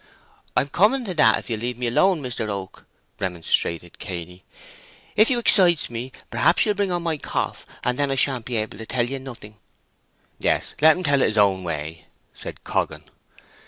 [0.57, 2.85] "I'm coming to that, if you'll leave me alone, Mister Oak!"
[3.19, 4.41] remonstrated Cainy.
[5.15, 8.57] "If you excites me, perhaps you'll bring on my cough, and then I shan't be
[8.57, 9.57] able to tell ye nothing."
[10.39, 13.03] "Yes—let him tell it his own way," said Coggan.